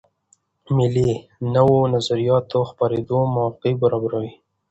[0.75, 1.23] مېلې د
[1.55, 4.31] نوو نظریاتو د خپرېدو موقع برابروي.